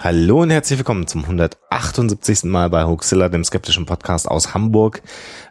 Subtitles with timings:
[0.00, 2.44] Hallo und herzlich willkommen zum 178.
[2.44, 5.02] Mal bei Hoaxilla, dem skeptischen Podcast aus Hamburg.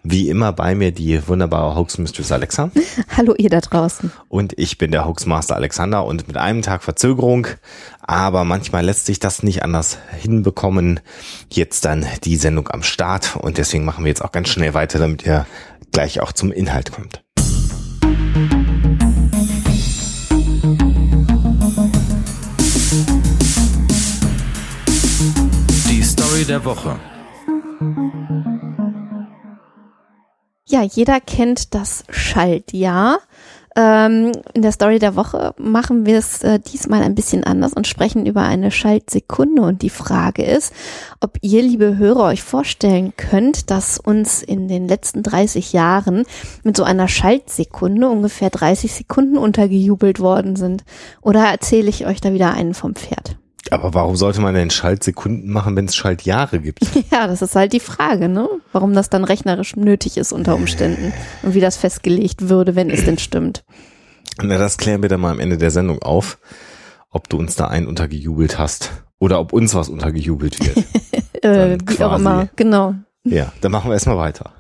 [0.04, 2.72] Wie immer bei mir die wunderbare Hoax Mistress Alexa.
[3.18, 4.10] Hallo ihr da draußen.
[4.30, 7.48] Und ich bin der Hoaxmaster Alexander und mit einem Tag Verzögerung,
[8.00, 11.02] aber manchmal lässt sich das nicht anders hinbekommen.
[11.52, 14.98] Jetzt dann die Sendung am Start und deswegen machen wir jetzt auch ganz schnell weiter,
[14.98, 15.46] damit ihr
[15.92, 17.22] gleich auch zum Inhalt kommt.
[26.38, 27.00] Story der Woche.
[30.68, 33.22] Ja, jeder kennt das Schaltjahr.
[33.76, 37.88] Ähm, in der Story der Woche machen wir es äh, diesmal ein bisschen anders und
[37.88, 39.64] sprechen über eine Schaltsekunde.
[39.64, 40.74] Und die Frage ist,
[41.22, 46.24] ob ihr, liebe Hörer, euch vorstellen könnt, dass uns in den letzten 30 Jahren
[46.64, 50.84] mit so einer Schaltsekunde ungefähr 30 Sekunden untergejubelt worden sind.
[51.20, 53.38] Oder erzähle ich euch da wieder einen vom Pferd?
[53.70, 56.80] Aber warum sollte man denn Schaltsekunden machen, wenn es Schaltjahre gibt?
[57.12, 58.48] Ja, das ist halt die Frage, ne?
[58.72, 63.06] Warum das dann rechnerisch nötig ist unter Umständen und wie das festgelegt würde, wenn es
[63.06, 63.64] denn stimmt.
[64.42, 66.38] Na, das klären wir dann mal am Ende der Sendung auf,
[67.10, 70.86] ob du uns da einen untergejubelt hast oder ob uns was untergejubelt wird.
[71.44, 72.96] Äh, wie auch immer, genau.
[73.24, 74.54] ja, dann machen wir erstmal weiter.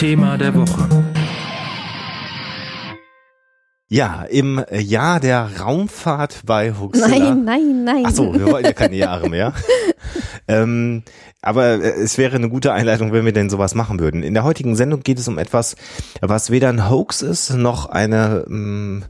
[0.00, 0.88] Thema der Woche.
[3.90, 7.08] Ja, im Jahr der Raumfahrt bei Huxilla.
[7.08, 8.04] Nein, nein, nein.
[8.06, 9.52] Ach so, wir wollen ja keine Jahre mehr.
[10.48, 11.02] ähm,
[11.42, 14.22] aber äh, es wäre eine gute Einleitung, wenn wir denn sowas machen würden.
[14.22, 15.76] In der heutigen Sendung geht es um etwas,
[16.22, 19.04] was weder ein Hoax ist, noch eine ähm,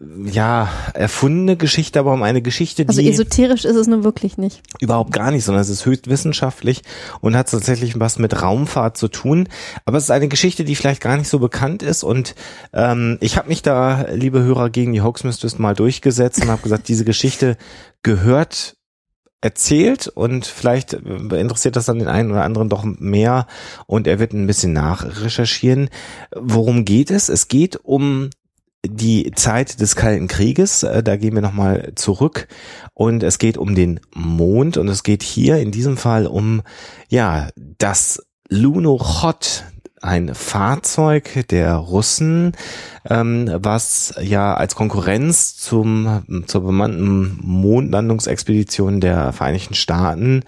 [0.00, 4.60] ja erfundene Geschichte, aber um eine Geschichte, Also die esoterisch ist es nun wirklich nicht.
[4.80, 6.82] Überhaupt gar nicht, sondern es ist höchst wissenschaftlich
[7.20, 9.48] und hat tatsächlich was mit Raumfahrt zu tun.
[9.84, 12.02] Aber es ist eine Geschichte, die vielleicht gar nicht so bekannt ist.
[12.02, 12.34] Und
[12.72, 16.62] ähm, ich habe mich da, liebe Hörer, gegen die Hoax Mistress mal durchgesetzt und habe
[16.62, 17.56] gesagt, diese Geschichte
[18.02, 18.76] gehört
[19.40, 23.46] erzählt und vielleicht äh, interessiert das dann den einen oder anderen doch mehr
[23.86, 25.90] und er wird ein bisschen nachrecherchieren.
[26.34, 27.28] Worum geht es?
[27.28, 28.30] Es geht um
[28.84, 32.48] die Zeit des Kalten Krieges, äh, da gehen wir nochmal zurück.
[32.92, 36.62] Und es geht um den Mond und es geht hier in diesem Fall um,
[37.08, 39.64] ja, das Lunokhod,
[40.00, 42.52] ein Fahrzeug der Russen,
[43.08, 50.42] ähm, was ja als Konkurrenz zum, zur bemannten Mondlandungsexpedition der Vereinigten Staaten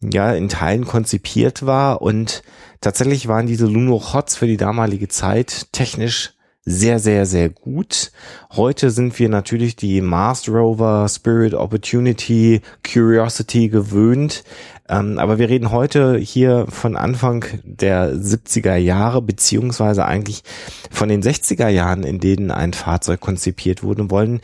[0.00, 2.00] ja in Teilen konzipiert war.
[2.00, 2.42] Und
[2.80, 6.35] tatsächlich waren diese Lunochods für die damalige Zeit technisch
[6.68, 8.10] sehr, sehr, sehr gut.
[8.56, 14.42] Heute sind wir natürlich die Mars Rover, Spirit, Opportunity, Curiosity gewöhnt.
[14.88, 20.42] Ähm, aber wir reden heute hier von Anfang der 70er Jahre, beziehungsweise eigentlich
[20.90, 24.40] von den 60er Jahren, in denen ein Fahrzeug konzipiert wurde und wollen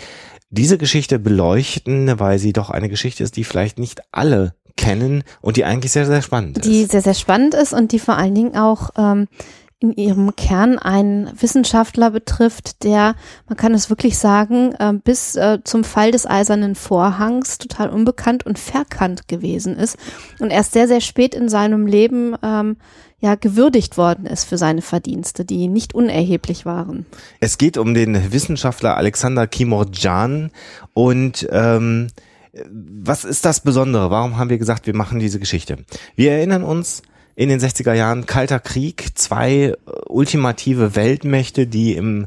[0.50, 5.56] diese Geschichte beleuchten, weil sie doch eine Geschichte ist, die vielleicht nicht alle kennen und
[5.56, 6.92] die eigentlich sehr, sehr spannend Die ist.
[6.92, 9.28] sehr, sehr spannend ist und die vor allen Dingen auch ähm,
[9.82, 13.14] in ihrem Kern einen Wissenschaftler betrifft, der,
[13.48, 18.46] man kann es wirklich sagen, äh, bis äh, zum Fall des Eisernen Vorhangs total unbekannt
[18.46, 19.96] und verkannt gewesen ist
[20.38, 22.76] und erst sehr, sehr spät in seinem Leben ähm,
[23.20, 27.06] ja gewürdigt worden ist für seine Verdienste, die nicht unerheblich waren.
[27.40, 30.50] Es geht um den Wissenschaftler Alexander Kimorjan
[30.94, 32.08] und ähm,
[32.70, 34.10] was ist das Besondere?
[34.10, 35.78] Warum haben wir gesagt, wir machen diese Geschichte?
[36.16, 37.02] Wir erinnern uns
[37.34, 39.76] in den 60er Jahren Kalter Krieg, zwei äh,
[40.08, 42.26] ultimative Weltmächte, die im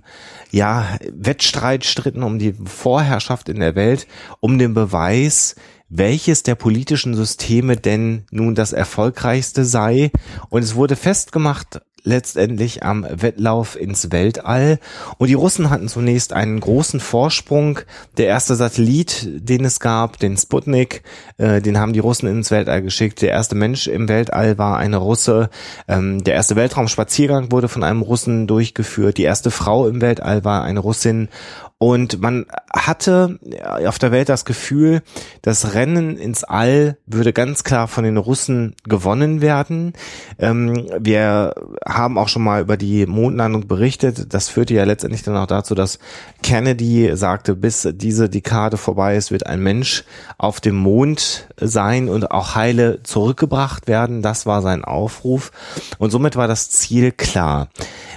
[0.51, 4.07] ja, Wettstreit stritten um die Vorherrschaft in der Welt,
[4.39, 5.55] um den Beweis,
[5.89, 10.11] welches der politischen Systeme denn nun das erfolgreichste sei.
[10.49, 14.79] Und es wurde festgemacht, letztendlich am Wettlauf ins Weltall.
[15.17, 17.79] Und die Russen hatten zunächst einen großen Vorsprung.
[18.17, 21.03] Der erste Satellit, den es gab, den Sputnik,
[21.37, 23.21] äh, den haben die Russen ins Weltall geschickt.
[23.21, 25.49] Der erste Mensch im Weltall war eine Russe.
[25.87, 29.17] Ähm, der erste Weltraumspaziergang wurde von einem Russen durchgeführt.
[29.17, 31.29] Die erste Frau im Weltall war eine Russin.
[31.77, 33.37] Und man hatte
[33.85, 35.01] auf der Welt das Gefühl,
[35.41, 39.91] das Rennen ins All würde ganz klar von den Russen gewonnen werden.
[40.39, 41.53] Ähm, wir
[41.85, 44.33] haben auch schon mal über die Mondlandung berichtet.
[44.33, 45.99] Das führte ja letztendlich dann auch dazu, dass
[46.41, 50.05] Kennedy sagte, bis diese Dekade vorbei ist, wird ein Mensch
[50.37, 54.21] auf dem Mond sein und auch heile zurückgebracht werden.
[54.21, 55.51] Das war sein Aufruf.
[55.97, 57.67] Und somit war das Ziel klar.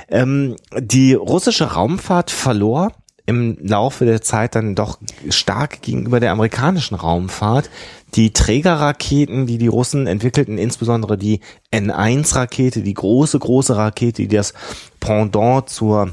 [0.09, 2.93] Ähm, die russische Raumfahrt verlor
[3.29, 4.99] im Laufe der Zeit dann doch
[5.29, 7.69] stark gegenüber der amerikanischen Raumfahrt.
[8.15, 11.41] Die Trägerraketen, die die Russen entwickelten, insbesondere die
[11.71, 14.55] N1-Rakete, die große, große Rakete, die das
[14.99, 16.11] Pendant zur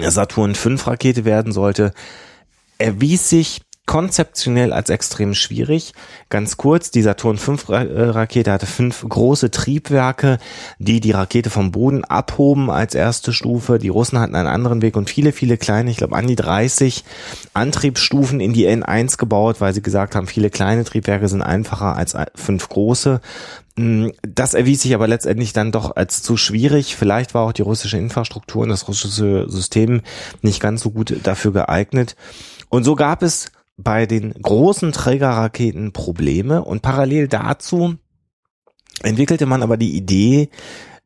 [0.00, 1.92] Saturn V-Rakete werden sollte,
[2.78, 5.92] erwies sich konzeptionell als extrem schwierig.
[6.28, 10.38] Ganz kurz, die Saturn V Rakete hatte fünf große Triebwerke,
[10.78, 13.78] die die Rakete vom Boden abhoben als erste Stufe.
[13.78, 17.04] Die Russen hatten einen anderen Weg und viele, viele kleine, ich glaube an die 30
[17.54, 22.16] Antriebsstufen in die N1 gebaut, weil sie gesagt haben, viele kleine Triebwerke sind einfacher als
[22.34, 23.20] fünf große.
[23.76, 26.96] Mm, das erwies sich aber letztendlich dann doch als zu schwierig.
[26.96, 30.02] Vielleicht war auch die russische Infrastruktur und das russische System
[30.42, 32.16] nicht ganz so gut dafür geeignet.
[32.68, 37.96] Und so gab es bei den großen Trägerraketen Probleme und parallel dazu
[39.02, 40.48] entwickelte man aber die Idee,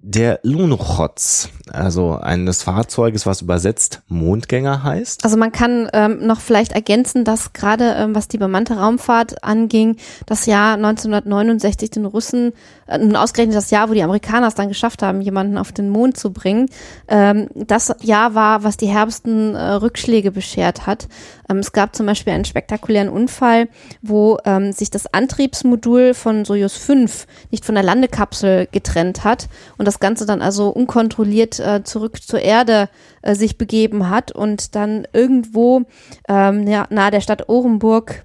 [0.02, 5.25] der Lunochotz, also eines Fahrzeuges, was übersetzt Mondgänger heißt.
[5.25, 9.96] Also man kann ähm, noch vielleicht ergänzen, dass gerade ähm, was die bemannte Raumfahrt anging,
[10.25, 12.52] das Jahr 1969 den Russen,
[12.99, 16.17] nun ausgerechnet das Jahr, wo die Amerikaner es dann geschafft haben, jemanden auf den Mond
[16.17, 16.69] zu bringen,
[17.09, 21.09] ähm, das Jahr war, was die herbsten äh, Rückschläge beschert hat.
[21.49, 23.69] Ähm, es gab zum Beispiel einen spektakulären Unfall,
[24.03, 29.49] wo ähm, sich das Antriebsmodul von Soyuz 5 nicht von der Landekapsel getrennt hat
[29.79, 32.89] und das Ganze dann also unkontrolliert äh, zurück zur Erde
[33.23, 35.83] äh, sich begeben hat und dann irgendwo
[36.29, 38.25] ähm, ja, nahe der Stadt Orenburg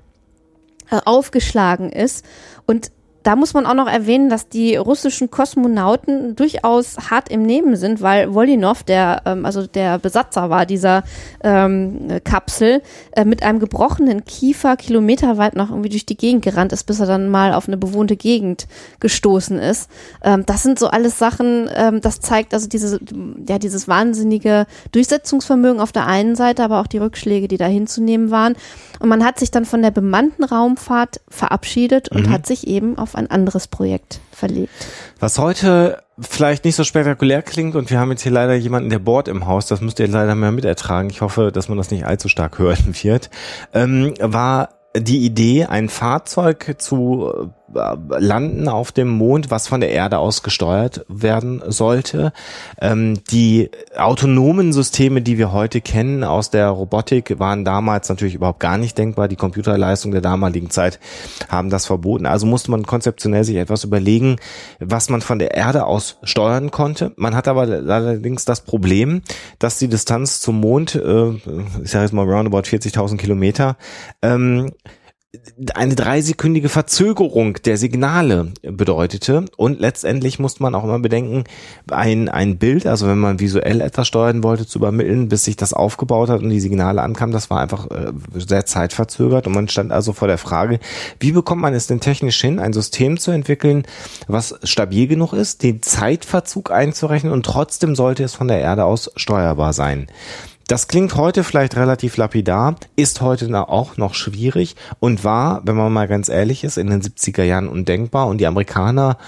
[0.91, 2.25] äh, aufgeschlagen ist.
[2.67, 2.91] Und
[3.25, 8.03] da muss man auch noch erwähnen, dass die russischen Kosmonauten durchaus hart im Nehmen sind,
[8.03, 11.03] weil Wolinov, der ähm, also der Besatzer war dieser
[11.43, 12.83] ähm, Kapsel,
[13.13, 17.07] äh, mit einem gebrochenen Kiefer kilometerweit noch irgendwie durch die Gegend gerannt ist, bis er
[17.07, 18.67] dann mal auf eine bewohnte Gegend
[18.99, 19.89] gestoßen ist.
[20.23, 22.99] Ähm, das sind so alles Sachen, ähm, das zeigt also diese
[23.49, 28.29] ja dieses wahnsinnige Durchsetzungsvermögen auf der einen Seite, aber auch die Rückschläge, die da hinzunehmen
[28.29, 28.55] waren.
[28.99, 32.31] Und man hat sich dann von der bemannten Raumfahrt verabschiedet und mhm.
[32.31, 34.87] hat sich eben auf ein anderes Projekt verlegt.
[35.19, 38.99] Was heute vielleicht nicht so spektakulär klingt und wir haben jetzt hier leider jemanden, der
[38.99, 41.09] bohrt im Haus, das müsst ihr leider mehr mitertragen.
[41.09, 43.29] Ich hoffe, dass man das nicht allzu stark hören wird,
[43.73, 50.19] ähm, war die Idee, ein Fahrzeug zu landen auf dem Mond, was von der Erde
[50.19, 52.31] aus gesteuert werden sollte.
[52.79, 58.59] Ähm, die autonomen Systeme, die wir heute kennen aus der Robotik, waren damals natürlich überhaupt
[58.59, 59.27] gar nicht denkbar.
[59.27, 60.99] Die Computerleistung der damaligen Zeit
[61.49, 62.25] haben das verboten.
[62.25, 64.37] Also musste man konzeptionell sich etwas überlegen,
[64.79, 67.13] was man von der Erde aus steuern konnte.
[67.15, 69.21] Man hat aber allerdings das Problem,
[69.57, 71.29] dass die Distanz zum Mond, äh,
[71.83, 73.77] ich sage jetzt mal roundabout 40.000 Kilometer,
[74.21, 74.71] ähm,
[75.73, 79.45] eine dreisekündige Verzögerung der Signale bedeutete.
[79.57, 81.43] Und letztendlich musste man auch immer bedenken,
[81.89, 85.73] ein, ein Bild, also wenn man visuell etwas steuern wollte, zu übermitteln, bis sich das
[85.73, 89.47] aufgebaut hat und die Signale ankamen, das war einfach äh, sehr zeitverzögert.
[89.47, 90.79] Und man stand also vor der Frage,
[91.19, 93.83] wie bekommt man es denn technisch hin, ein System zu entwickeln,
[94.27, 99.11] was stabil genug ist, den Zeitverzug einzurechnen und trotzdem sollte es von der Erde aus
[99.15, 100.07] steuerbar sein.
[100.67, 105.93] Das klingt heute vielleicht relativ lapidar, ist heute auch noch schwierig und war, wenn man
[105.93, 109.19] mal ganz ehrlich ist, in den 70er Jahren undenkbar und die Amerikaner,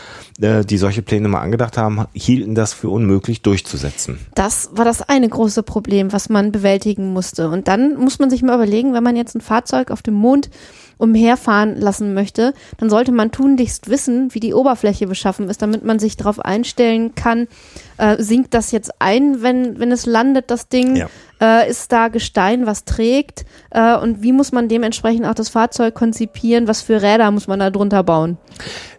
[0.42, 4.18] äh, die solche Pläne mal angedacht haben, hielten das für unmöglich durchzusetzen.
[4.34, 7.50] Das war das eine große Problem, was man bewältigen musste.
[7.50, 10.50] Und dann muss man sich mal überlegen, wenn man jetzt ein Fahrzeug auf dem Mond
[10.98, 16.00] umherfahren lassen möchte, dann sollte man tunlichst wissen, wie die Oberfläche beschaffen ist, damit man
[16.00, 17.48] sich darauf einstellen kann,
[17.98, 21.10] äh, sinkt das jetzt ein, wenn, wenn es landet, das Ding, ja.
[21.42, 25.94] Äh, ist da Gestein, was trägt äh, und wie muss man dementsprechend auch das Fahrzeug
[25.94, 28.38] konzipieren, was für Räder muss man da drunter bauen?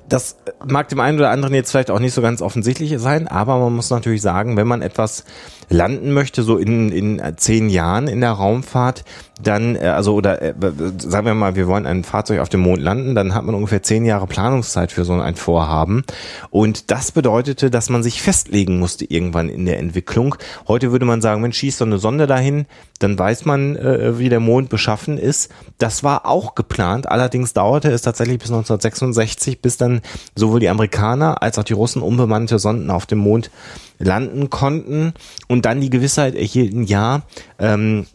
[0.09, 3.59] Das mag dem einen oder anderen jetzt vielleicht auch nicht so ganz offensichtlich sein, aber
[3.59, 5.25] man muss natürlich sagen, wenn man etwas
[5.69, 9.05] landen möchte, so in, in zehn Jahren in der Raumfahrt,
[9.43, 10.55] dann, äh, also oder äh,
[10.99, 13.83] sagen wir mal, wir wollen ein Fahrzeug auf dem Mond landen, dann hat man ungefähr
[13.83, 16.05] zehn Jahre Planungszeit für so ein Vorhaben.
[16.51, 20.35] Und das bedeutete, dass man sich festlegen musste irgendwann in der Entwicklung.
[20.67, 22.67] Heute würde man sagen, man schießt so eine Sonde dahin,
[23.01, 25.51] dann weiß man, äh, wie der Mond beschaffen ist.
[25.79, 30.01] Das war auch geplant, allerdings dauerte es tatsächlich bis 1966, bis dann
[30.37, 33.51] sowohl die Amerikaner als auch die Russen unbemannte Sonden auf dem Mond
[33.99, 35.15] landen konnten
[35.49, 37.23] und dann die Gewissheit erhielten, ja,
[37.59, 38.07] ähm,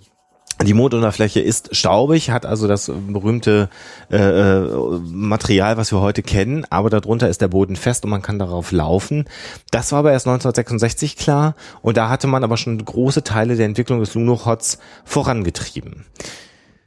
[0.62, 3.70] Die Mondoberfläche ist staubig, hat also das berühmte
[4.12, 8.22] äh, äh, Material, was wir heute kennen, aber darunter ist der Boden fest und man
[8.22, 9.26] kann darauf laufen.
[9.72, 13.66] Das war aber erst 1966 klar und da hatte man aber schon große Teile der
[13.66, 16.06] Entwicklung des Lunochots vorangetrieben.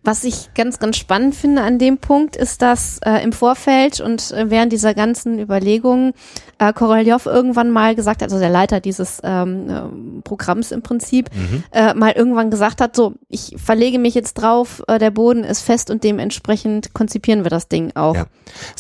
[0.06, 4.30] Was ich ganz, ganz spannend finde an dem Punkt ist, dass äh, im Vorfeld und
[4.30, 6.12] äh, während dieser ganzen Überlegungen
[6.58, 11.30] äh, Korolev irgendwann mal gesagt hat, also der Leiter dieses ähm, äh, Programms im Prinzip,
[11.34, 11.64] mhm.
[11.72, 15.62] äh, mal irgendwann gesagt hat, so, ich verlege mich jetzt drauf, äh, der Boden ist
[15.62, 18.14] fest und dementsprechend konzipieren wir das Ding auch.
[18.14, 18.26] Ja.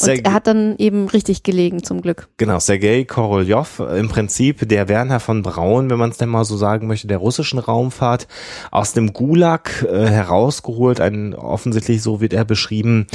[0.00, 2.28] Und er hat dann eben richtig gelegen, zum Glück.
[2.36, 6.44] Genau, Sergei Korolev, äh, im Prinzip der Werner von Braun, wenn man es denn mal
[6.44, 8.28] so sagen möchte, der russischen Raumfahrt,
[8.70, 13.06] aus dem Gulag äh, herausgeholt, ein offensichtlich, so wird er beschrieben,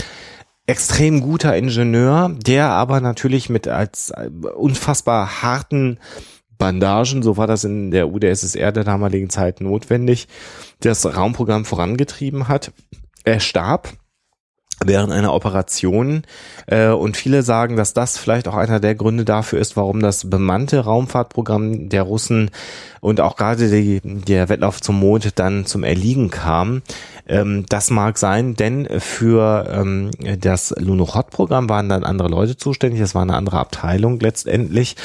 [0.67, 4.13] extrem guter Ingenieur, der aber natürlich mit als
[4.55, 5.99] unfassbar harten
[6.57, 10.27] Bandagen, so war das in der UdSSR der damaligen Zeit notwendig,
[10.79, 12.71] das Raumprogramm vorangetrieben hat.
[13.23, 13.93] Er starb
[14.85, 16.23] während einer Operation.
[16.67, 20.29] Äh, und viele sagen, dass das vielleicht auch einer der Gründe dafür ist, warum das
[20.29, 22.51] bemannte Raumfahrtprogramm der Russen
[22.99, 26.81] und auch gerade die, der Wettlauf zum Mond dann zum Erliegen kam.
[27.27, 32.99] Ähm, das mag sein, denn für ähm, das Lunokhod-Programm waren dann andere Leute zuständig.
[32.99, 34.95] Das war eine andere Abteilung letztendlich.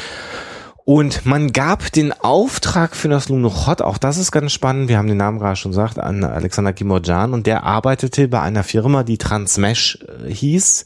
[0.89, 5.09] Und man gab den Auftrag für das Lunokhod, auch das ist ganz spannend, wir haben
[5.09, 9.19] den Namen gerade schon gesagt, an Alexander Gimorjan und der arbeitete bei einer Firma, die
[9.19, 10.85] Transmesh äh, hieß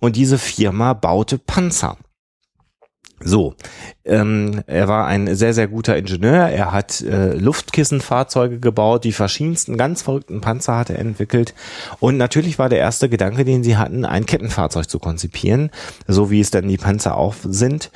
[0.00, 1.96] und diese Firma baute Panzer.
[3.20, 3.54] So,
[4.04, 6.48] ähm, er war ein sehr, sehr guter Ingenieur.
[6.48, 11.54] Er hat äh, Luftkissenfahrzeuge gebaut, die verschiedensten ganz verrückten Panzer hat er entwickelt.
[11.98, 15.70] Und natürlich war der erste Gedanke, den sie hatten, ein Kettenfahrzeug zu konzipieren,
[16.06, 17.90] so wie es dann die Panzer auch sind.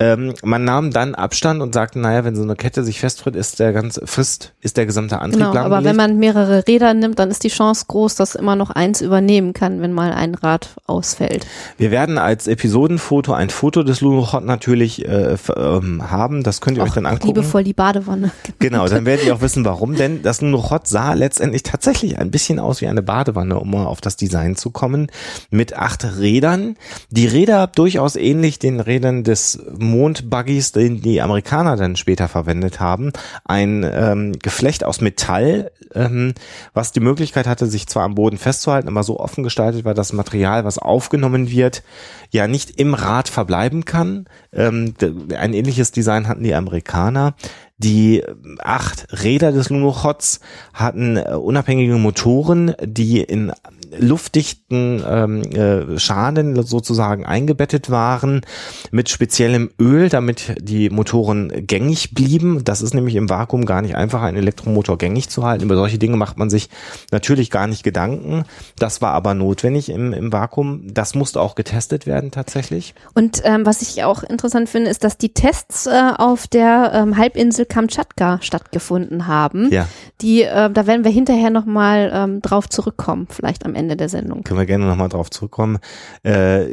[0.00, 3.58] Ähm, man nahm dann Abstand und sagte, naja, wenn so eine Kette sich festfritt, ist
[3.58, 7.30] der ganze frisst, ist der gesamte Antrieb genau, Aber wenn man mehrere Räder nimmt, dann
[7.30, 11.46] ist die Chance groß, dass immer noch eins übernehmen kann, wenn mal ein Rad ausfällt.
[11.78, 16.44] Wir werden als Episodenfoto ein Foto des Lunokhod natürlich äh, ähm, haben.
[16.44, 17.34] Das könnt ihr Och, euch dann angucken.
[17.34, 18.30] Liebevoll die Badewanne.
[18.60, 19.96] Genau, dann werdet ihr auch wissen, warum.
[19.96, 24.00] Denn das Lunokhod sah letztendlich tatsächlich ein bisschen aus wie eine Badewanne, um mal auf
[24.00, 25.08] das Design zu kommen,
[25.50, 26.76] mit acht Rädern.
[27.10, 29.58] Die Räder durchaus ähnlich den Rädern des
[29.90, 33.12] Mondbuggies, den die Amerikaner dann später verwendet haben,
[33.44, 36.34] ein ähm, Geflecht aus Metall, ähm,
[36.74, 40.12] was die Möglichkeit hatte, sich zwar am Boden festzuhalten, aber so offen gestaltet war, das
[40.12, 41.82] Material, was aufgenommen wird,
[42.30, 44.26] ja nicht im Rad verbleiben kann.
[44.52, 44.94] Ähm,
[45.36, 47.34] ein ähnliches Design hatten die Amerikaner.
[47.78, 48.24] Die
[48.58, 50.40] acht Räder des Lunochots
[50.74, 53.52] hatten äh, unabhängige Motoren, die in
[53.96, 58.42] luftdichten ähm, äh, Schaden sozusagen eingebettet waren
[58.90, 62.64] mit speziellem Öl, damit die Motoren gängig blieben.
[62.64, 65.64] Das ist nämlich im Vakuum gar nicht einfach, einen Elektromotor gängig zu halten.
[65.64, 66.68] Über solche Dinge macht man sich
[67.10, 68.44] natürlich gar nicht Gedanken.
[68.78, 70.82] Das war aber notwendig im, im Vakuum.
[70.92, 72.94] Das musste auch getestet werden tatsächlich.
[73.14, 77.16] Und ähm, was ich auch interessant finde, ist, dass die Tests äh, auf der ähm,
[77.16, 79.70] Halbinsel Kamtschatka stattgefunden haben.
[79.70, 79.86] Ja.
[80.20, 84.42] Die, äh, da werden wir hinterher nochmal ähm, drauf zurückkommen, vielleicht am Ende der Sendung.
[84.42, 85.78] Können wir gerne nochmal drauf zurückkommen.
[86.24, 86.66] Äh,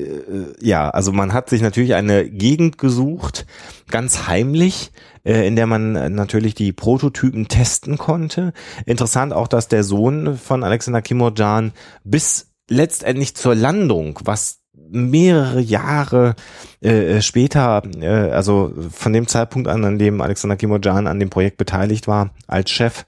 [0.59, 3.45] ja, also man hat sich natürlich eine Gegend gesucht,
[3.91, 4.91] ganz heimlich,
[5.23, 8.53] äh, in der man natürlich die Prototypen testen konnte.
[8.85, 16.35] Interessant auch, dass der Sohn von Alexander Kimorjan bis letztendlich zur Landung, was mehrere Jahre
[16.81, 21.57] äh, später, äh, also von dem Zeitpunkt an, an dem Alexander Kimojan an dem Projekt
[21.57, 23.05] beteiligt war, als Chef,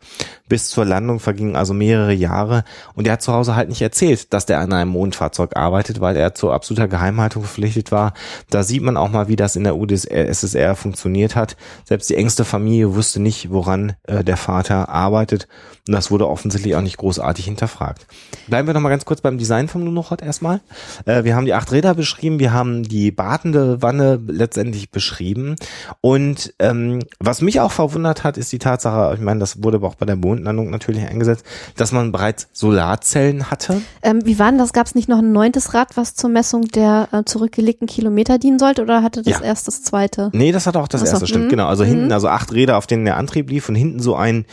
[0.49, 2.63] bis zur Landung vergingen also mehrere Jahre
[2.95, 6.15] und er hat zu Hause halt nicht erzählt, dass der an einem Mondfahrzeug arbeitet, weil
[6.15, 8.13] er zur absoluter Geheimhaltung verpflichtet war.
[8.49, 11.57] Da sieht man auch mal, wie das in der UdSSR funktioniert hat.
[11.83, 15.47] Selbst die engste Familie wusste nicht, woran äh, der Vater arbeitet
[15.87, 18.07] und das wurde offensichtlich auch nicht großartig hinterfragt.
[18.47, 20.61] Bleiben wir noch mal ganz kurz beim Design vom Lunokhod erstmal.
[21.05, 25.55] Äh, wir haben die acht Räder beschrieben, wir haben die batende Wanne letztendlich beschrieben
[26.01, 29.87] und ähm, was mich auch verwundert hat, ist die Tatsache, ich meine, das wurde aber
[29.87, 31.45] auch bei der Mondlandung natürlich eingesetzt,
[31.75, 33.81] dass man bereits Solarzellen hatte.
[34.01, 34.73] Ähm, wie war denn das?
[34.73, 38.59] Gab es nicht noch ein neuntes Rad, was zur Messung der äh, zurückgelegten Kilometer dienen
[38.59, 39.45] sollte oder hatte das ja.
[39.45, 40.29] erst das zweite?
[40.33, 41.49] Nee, das hatte auch das Achso, erste, stimmt, mhm.
[41.49, 41.67] genau.
[41.67, 42.11] Also hinten, mhm.
[42.11, 44.45] also acht Räder, auf denen der Antrieb lief und hinten so ein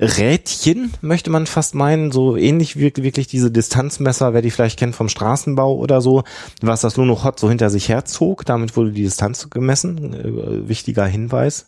[0.00, 4.94] Rädchen, möchte man fast meinen, so ähnlich wie wirklich diese Distanzmesser, wer die vielleicht kennt
[4.94, 6.24] vom Straßenbau oder so,
[6.60, 8.44] was das Luno Hot so hinter sich herzog.
[8.44, 10.14] Damit wurde die Distanz gemessen.
[10.14, 11.66] Äh, wichtiger Hinweis.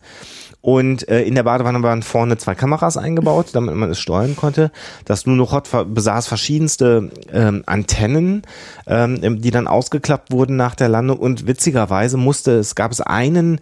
[0.64, 4.70] Und äh, in der Badewanne waren vorne zwei Kameras eingebaut, damit man es steuern konnte.
[5.04, 8.42] Das Lunokhod besaß verschiedenste ähm, Antennen,
[8.86, 11.18] ähm, die dann ausgeklappt wurden nach der Landung.
[11.18, 13.60] Und witzigerweise musste es, gab es einen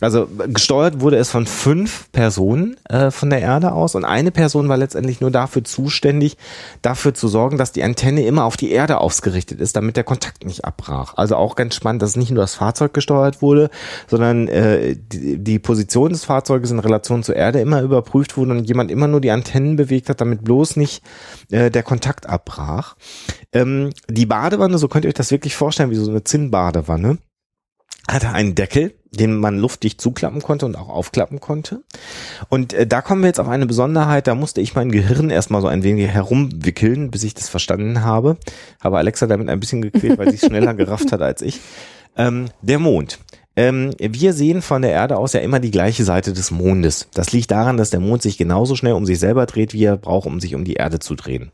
[0.00, 4.68] Also gesteuert wurde es von fünf Personen äh, von der Erde aus und eine Person
[4.68, 6.36] war letztendlich nur dafür zuständig,
[6.82, 10.44] dafür zu sorgen, dass die Antenne immer auf die Erde ausgerichtet ist, damit der Kontakt
[10.44, 11.14] nicht abbrach.
[11.16, 13.70] Also auch ganz spannend, dass nicht nur das Fahrzeug gesteuert wurde,
[14.08, 18.64] sondern äh, die, die Position des Fahrzeuges in Relation zur Erde immer überprüft wurde und
[18.64, 21.02] jemand immer nur die Antennen bewegt hat, damit bloß nicht
[21.50, 22.96] äh, der Kontakt abbrach.
[23.52, 27.18] Ähm, die Badewanne, so könnt ihr euch das wirklich vorstellen, wie so eine Zinnbadewanne
[28.08, 31.82] hatte einen Deckel, den man luftdicht zuklappen konnte und auch aufklappen konnte.
[32.48, 35.62] Und äh, da kommen wir jetzt auf eine Besonderheit, da musste ich mein Gehirn erstmal
[35.62, 38.36] so ein wenig herumwickeln, bis ich das verstanden habe.
[38.82, 41.60] Habe Alexa damit ein bisschen gequält, weil sie es schneller gerafft hat als ich.
[42.16, 43.18] Ähm, der Mond.
[43.56, 47.08] Ähm, wir sehen von der Erde aus ja immer die gleiche Seite des Mondes.
[47.14, 49.96] Das liegt daran, dass der Mond sich genauso schnell um sich selber dreht, wie er
[49.96, 51.50] braucht, um sich um die Erde zu drehen.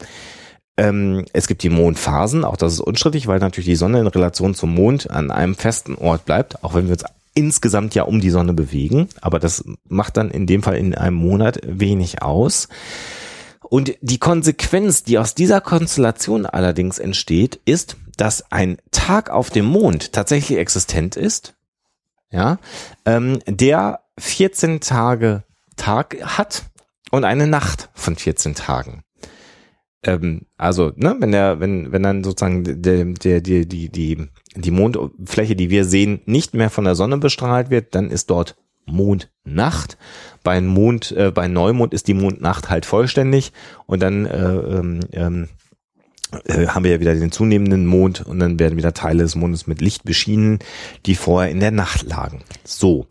[0.80, 4.54] Ähm, es gibt die Mondphasen, auch das ist unstrittig, weil natürlich die Sonne in Relation
[4.54, 8.30] zum Mond an einem festen Ort bleibt, auch wenn wir uns insgesamt ja um die
[8.30, 9.10] Sonne bewegen.
[9.20, 12.68] Aber das macht dann in dem Fall in einem Monat wenig aus.
[13.60, 19.66] Und die Konsequenz, die aus dieser Konstellation allerdings entsteht, ist, dass ein Tag auf dem
[19.66, 21.56] Mond tatsächlich existent ist,
[22.30, 22.58] ja,
[23.04, 25.44] ähm, der 14 Tage
[25.76, 26.62] Tag hat
[27.10, 29.02] und eine Nacht von 14 Tagen
[30.02, 34.70] ähm, also, ne, wenn der, wenn, wenn dann sozusagen der, der, die, die, die, die
[34.70, 39.98] Mondfläche, die wir sehen, nicht mehr von der Sonne bestrahlt wird, dann ist dort Mondnacht.
[40.42, 43.52] Bei Mond, äh, bei Neumond ist die Mondnacht halt vollständig
[43.86, 45.48] und dann äh, ähm, ähm,
[46.44, 49.66] äh, haben wir ja wieder den zunehmenden Mond und dann werden wieder Teile des Mondes
[49.66, 50.60] mit Licht beschienen,
[51.06, 52.42] die vorher in der Nacht lagen.
[52.64, 53.06] So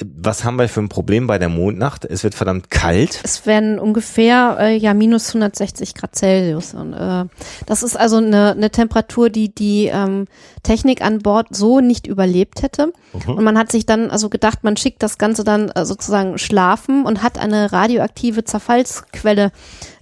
[0.00, 2.04] was haben wir für ein Problem bei der Mondnacht?
[2.04, 3.20] Es wird verdammt kalt.
[3.24, 6.74] Es werden ungefähr äh, ja minus 160 Grad Celsius.
[6.74, 7.24] Und, äh,
[7.66, 10.26] das ist also eine, eine Temperatur, die die ähm,
[10.62, 12.92] Technik an Bord so nicht überlebt hätte.
[13.12, 13.34] Mhm.
[13.34, 17.04] Und man hat sich dann also gedacht, man schickt das Ganze dann äh, sozusagen schlafen
[17.04, 19.52] und hat eine radioaktive Zerfallsquelle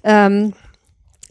[0.05, 0.53] ähm,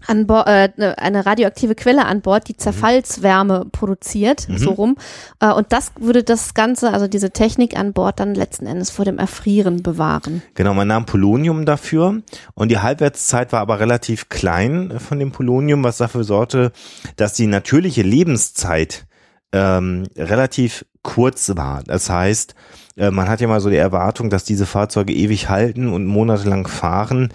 [0.07, 4.57] an Bord, äh, ne, eine radioaktive Quelle an Bord, die Zerfallswärme produziert, mhm.
[4.57, 4.95] so rum.
[5.39, 9.05] Äh, und das würde das Ganze, also diese Technik an Bord dann letzten Endes vor
[9.05, 10.41] dem Erfrieren bewahren.
[10.55, 12.21] Genau, man nahm Polonium dafür
[12.53, 16.71] und die Halbwertszeit war aber relativ klein von dem Polonium, was dafür sorgte,
[17.15, 19.05] dass die natürliche Lebenszeit
[19.51, 21.83] ähm, relativ kurz war.
[21.83, 22.55] Das heißt,
[22.97, 26.67] äh, man hat ja mal so die Erwartung, dass diese Fahrzeuge ewig halten und monatelang
[26.67, 27.29] fahren.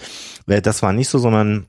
[0.46, 1.66] Äh, das war nicht so, sondern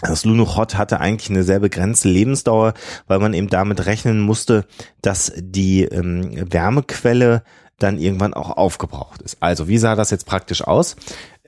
[0.00, 2.74] das Lunokhod hatte eigentlich eine sehr begrenzte Lebensdauer,
[3.06, 4.64] weil man eben damit rechnen musste,
[5.02, 7.42] dass die ähm, Wärmequelle
[7.78, 9.36] dann irgendwann auch aufgebraucht ist.
[9.40, 10.96] Also wie sah das jetzt praktisch aus?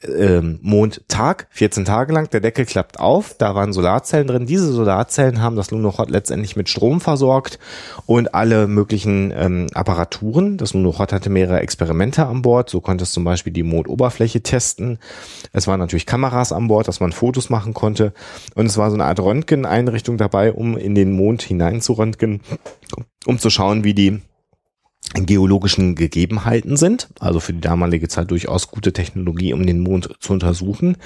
[0.02, 2.30] Ähm, Mondtag, 14 Tage lang.
[2.30, 4.46] Der Deckel klappt auf, da waren Solarzellen drin.
[4.46, 7.58] Diese Solarzellen haben das Lunokhod letztendlich mit Strom versorgt
[8.06, 10.56] und alle möglichen ähm, Apparaturen.
[10.56, 12.70] Das Lunokhod hatte mehrere Experimente an Bord.
[12.70, 14.98] So konnte es zum Beispiel die Mondoberfläche testen.
[15.52, 18.12] Es waren natürlich Kameras an Bord, dass man Fotos machen konnte.
[18.54, 22.40] Und es war so eine Art Röntgeneinrichtung dabei, um in den Mond hinein zu röntgen,
[23.26, 24.20] um zu schauen, wie die
[25.14, 30.32] geologischen Gegebenheiten sind, also für die damalige Zeit durchaus gute Technologie, um den Mond zu
[30.32, 30.96] untersuchen.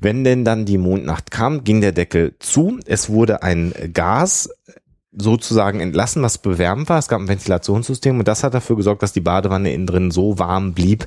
[0.00, 4.48] Wenn denn dann die Mondnacht kam, ging der Deckel zu, es wurde ein Gas
[5.14, 6.98] sozusagen entlassen, was bewärmt war.
[6.98, 10.38] Es gab ein Ventilationssystem und das hat dafür gesorgt, dass die Badewanne innen drin so
[10.38, 11.06] warm blieb,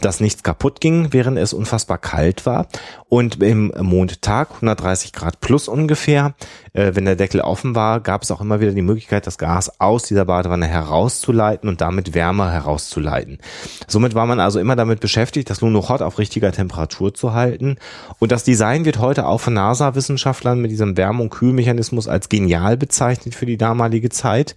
[0.00, 2.66] dass nichts kaputt ging, während es unfassbar kalt war.
[3.08, 6.34] Und im Mondtag, 130 Grad plus ungefähr,
[6.74, 9.80] äh, wenn der Deckel offen war, gab es auch immer wieder die Möglichkeit, das Gas
[9.80, 13.38] aus dieser Badewanne herauszuleiten und damit Wärme herauszuleiten.
[13.86, 17.76] Somit war man also immer damit beschäftigt, das Lunokhod auf richtiger Temperatur zu halten.
[18.18, 22.76] Und das Design wird heute auch von NASA-Wissenschaftlern mit diesem Wärme- und Kühlmechanismus als genial
[22.76, 24.56] bezeichnet für die damalige Zeit.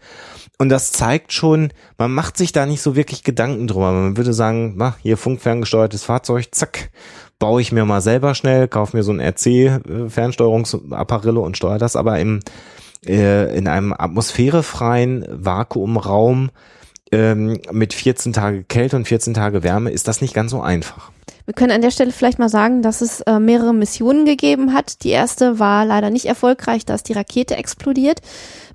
[0.58, 3.92] Und das zeigt schon, man macht sich da nicht so wirklich Gedanken drüber.
[3.92, 6.92] Man würde sagen, na, hier funkferngesteuertes Fahrzeug, zack,
[7.40, 12.20] baue ich mir mal selber schnell, kaufe mir so ein RC-Fernsteuerungsapparille und steuere das aber
[12.20, 12.40] im,
[13.06, 16.50] äh, in einem atmosphärefreien Vakuumraum
[17.12, 21.12] ähm, mit 14 Tage Kälte und 14 Tage Wärme ist das nicht ganz so einfach.
[21.46, 25.04] Wir können an der Stelle vielleicht mal sagen, dass es äh, mehrere Missionen gegeben hat.
[25.04, 28.22] Die erste war leider nicht erfolgreich, da ist die Rakete explodiert.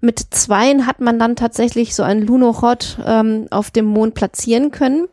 [0.00, 5.08] Mit zweien hat man dann tatsächlich so ein Lunokhod ähm, auf dem Mond platzieren können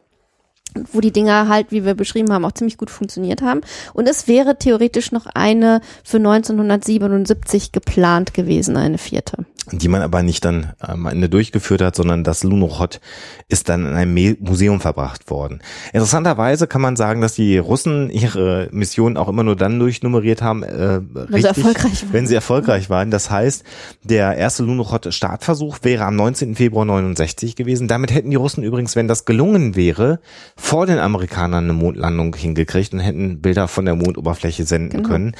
[0.91, 3.61] wo die Dinger halt, wie wir beschrieben haben, auch ziemlich gut funktioniert haben.
[3.93, 9.45] Und es wäre theoretisch noch eine für 1977 geplant gewesen, eine vierte.
[9.71, 13.01] Die man aber nicht dann am Ende durchgeführt hat, sondern das Lunokhod
[13.49, 15.61] ist dann in einem Museum verbracht worden.
[15.93, 20.63] Interessanterweise kann man sagen, dass die Russen ihre Mission auch immer nur dann durchnummeriert haben,
[20.63, 22.13] äh, wenn, richtig, sie erfolgreich waren.
[22.13, 23.11] wenn sie erfolgreich waren.
[23.11, 23.63] Das heißt,
[24.03, 26.55] der erste Lunokhod-Startversuch wäre am 19.
[26.55, 27.87] Februar 69 gewesen.
[27.87, 30.19] Damit hätten die Russen übrigens, wenn das gelungen wäre,
[30.55, 35.09] vor den Amerikanern eine Mondlandung hingekriegt und hätten Bilder von der Mondoberfläche senden genau.
[35.09, 35.35] können.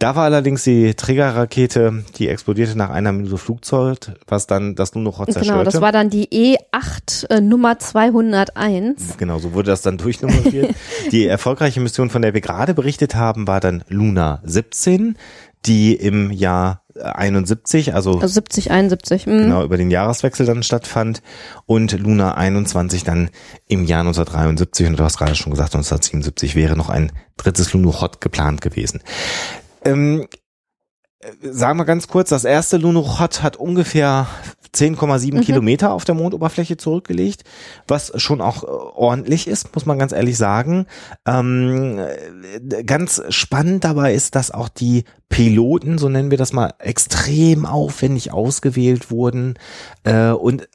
[0.00, 5.04] Da war allerdings die Trägerrakete, die explodierte nach einer Minute Flugzeug, was dann das nur
[5.04, 5.48] noch zerstörte.
[5.50, 9.18] Genau, das war dann die E8 äh, Nummer 201.
[9.18, 10.74] Genau, so wurde das dann durchnummeriert.
[11.12, 15.18] die erfolgreiche Mission, von der wir gerade berichtet haben, war dann Luna 17,
[15.66, 19.26] die im Jahr 71, also, also 70, 71.
[19.26, 19.32] Mh.
[19.32, 21.22] Genau, über den Jahreswechsel dann stattfand
[21.66, 23.30] und Luna 21 dann
[23.68, 28.20] im Jahr 1973 und du hast gerade schon gesagt, 1977 wäre noch ein drittes Lunokhod
[28.20, 29.00] geplant gewesen.
[29.84, 30.26] Ähm,
[31.42, 34.26] sagen wir ganz kurz, das erste Lunokhod hat ungefähr
[34.74, 35.40] 10,7 mhm.
[35.40, 37.44] Kilometer auf der Mondoberfläche zurückgelegt,
[37.86, 40.86] was schon auch äh, ordentlich ist, muss man ganz ehrlich sagen.
[41.26, 46.74] Ähm, äh, ganz spannend dabei ist, dass auch die Piloten, so nennen wir das mal,
[46.80, 49.54] extrem aufwendig ausgewählt wurden.
[50.02, 50.66] Äh, und äh,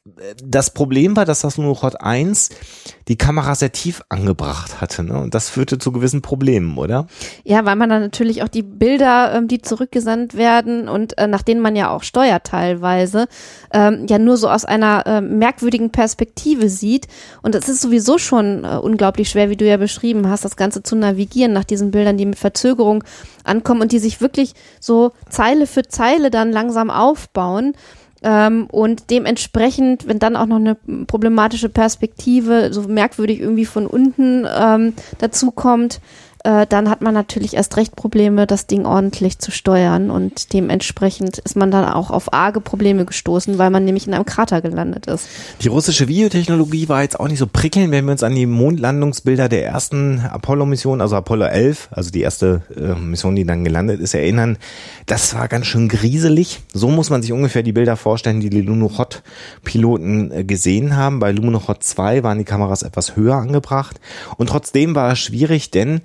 [0.43, 2.51] das Problem war, dass das Lunokhod 1
[3.09, 5.03] die Kamera sehr tief angebracht hatte.
[5.03, 5.19] Ne?
[5.19, 7.07] Und das führte zu gewissen Problemen, oder?
[7.43, 11.41] Ja, weil man dann natürlich auch die Bilder, ähm, die zurückgesandt werden und äh, nach
[11.41, 13.27] denen man ja auch steuert teilweise,
[13.73, 17.07] ähm, ja nur so aus einer äh, merkwürdigen Perspektive sieht.
[17.41, 20.95] Und es ist sowieso schon unglaublich schwer, wie du ja beschrieben hast, das Ganze zu
[20.95, 23.03] navigieren nach diesen Bildern, die mit Verzögerung
[23.43, 24.44] ankommen und die sich wirklich
[24.79, 27.73] so Zeile für Zeile dann langsam aufbauen.
[28.23, 34.47] Ähm, und dementsprechend, wenn dann auch noch eine problematische Perspektive so merkwürdig irgendwie von unten
[34.49, 35.99] ähm, dazu kommt,
[36.45, 41.39] äh, dann hat man natürlich erst recht Probleme, das Ding ordentlich zu steuern und dementsprechend
[41.39, 45.07] ist man dann auch auf arge Probleme gestoßen, weil man nämlich in einem Krater gelandet
[45.07, 45.27] ist.
[45.61, 49.49] Die russische Videotechnologie war jetzt auch nicht so prickelnd, wenn wir uns an die Mondlandungsbilder
[49.49, 54.13] der ersten Apollo-Mission, also Apollo 11, also die erste äh, Mission, die dann gelandet ist,
[54.13, 54.57] erinnern.
[55.07, 56.61] Das war ganz schön grieselig.
[56.73, 61.19] So muss man sich ungefähr die Bilder vorstellen, die die Lunokhod-Piloten äh, gesehen haben.
[61.19, 63.99] Bei Lunokhod 2 waren die Kameras etwas höher angebracht
[64.37, 66.01] und trotzdem war es schwierig, denn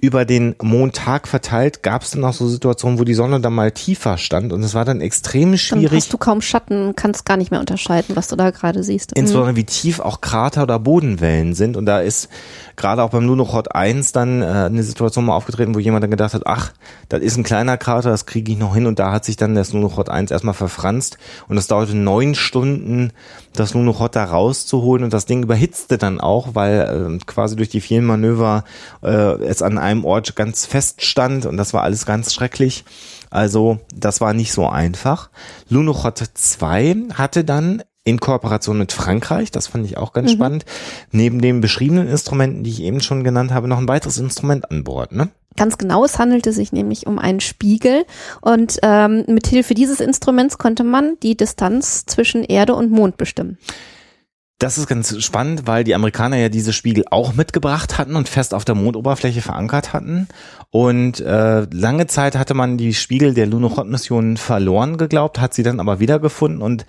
[0.00, 3.72] über den Montag verteilt gab es dann auch so Situationen, wo die Sonne dann mal
[3.72, 5.88] tiefer stand und es war dann extrem schwierig.
[5.88, 9.12] Dann hast du kaum Schatten kannst gar nicht mehr unterscheiden, was du da gerade siehst.
[9.12, 9.56] Insbesondere mhm.
[9.56, 12.28] wie tief auch Krater oder Bodenwellen sind und da ist
[12.76, 16.34] gerade auch beim Lunokhod 1 dann äh, eine Situation mal aufgetreten, wo jemand dann gedacht
[16.34, 16.72] hat, ach,
[17.08, 19.54] das ist ein kleiner Krater, das kriege ich noch hin und da hat sich dann
[19.54, 23.12] das Lunokhod 1 erstmal verfranst und es dauerte neun Stunden,
[23.54, 27.80] das Lunokhod da rauszuholen und das Ding überhitzte dann auch, weil äh, quasi durch die
[27.80, 28.64] vielen Manöver
[29.02, 29.08] äh,
[29.44, 32.84] es an einem Ort ganz fest stand und das war alles ganz schrecklich.
[33.30, 35.30] Also das war nicht so einfach.
[35.68, 40.36] Lunokhod 2 hatte dann in Kooperation mit Frankreich, das fand ich auch ganz mhm.
[40.36, 40.64] spannend,
[41.10, 44.84] neben den beschriebenen Instrumenten, die ich eben schon genannt habe, noch ein weiteres Instrument an
[44.84, 45.12] Bord.
[45.12, 45.30] Ne?
[45.56, 48.04] Ganz genau, es handelte sich nämlich um einen Spiegel
[48.40, 53.58] und ähm, mit Hilfe dieses Instruments konnte man die Distanz zwischen Erde und Mond bestimmen.
[54.58, 58.54] Das ist ganz spannend, weil die Amerikaner ja diese Spiegel auch mitgebracht hatten und fest
[58.54, 60.28] auf der Mondoberfläche verankert hatten.
[60.70, 65.80] Und äh, lange Zeit hatte man die Spiegel der Lunokhod-Mission verloren geglaubt, hat sie dann
[65.80, 66.86] aber wiedergefunden und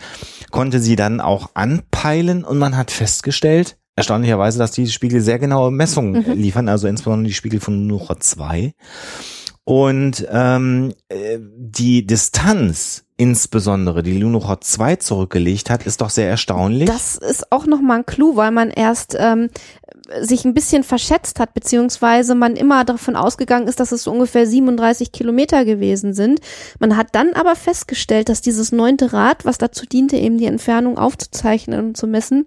[0.51, 2.43] konnte sie dann auch anpeilen.
[2.43, 6.33] Und man hat festgestellt, erstaunlicherweise, dass die Spiegel sehr genaue Messungen mhm.
[6.33, 8.73] liefern, also insbesondere die Spiegel von Lunokhod 2.
[9.63, 16.89] Und ähm, äh, die Distanz insbesondere die Lunokhod 2 zurückgelegt hat, ist doch sehr erstaunlich.
[16.89, 19.49] Das ist auch nochmal ein Clou, weil man erst ähm,
[20.19, 24.45] sich ein bisschen verschätzt hat, beziehungsweise man immer davon ausgegangen ist, dass es so ungefähr
[24.45, 26.41] 37 Kilometer gewesen sind.
[26.79, 30.97] Man hat dann aber festgestellt, dass dieses neunte Rad, was dazu diente, eben die Entfernung
[30.97, 32.45] aufzuzeichnen und zu messen,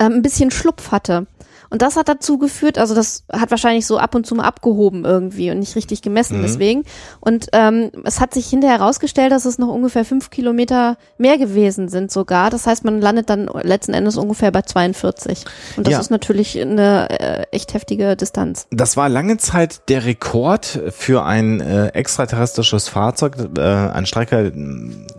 [0.00, 1.26] ähm, ein bisschen Schlupf hatte.
[1.74, 5.04] Und das hat dazu geführt, also das hat wahrscheinlich so ab und zu mal abgehoben
[5.04, 6.42] irgendwie und nicht richtig gemessen mhm.
[6.42, 6.84] deswegen.
[7.18, 11.88] Und ähm, es hat sich hinterher herausgestellt, dass es noch ungefähr fünf Kilometer mehr gewesen
[11.88, 12.50] sind sogar.
[12.50, 15.46] Das heißt, man landet dann letzten Endes ungefähr bei 42.
[15.76, 15.98] Und das ja.
[15.98, 18.68] ist natürlich eine äh, echt heftige Distanz.
[18.70, 24.52] Das war lange Zeit der Rekord für ein äh, extraterrestrisches Fahrzeug äh, an Strecke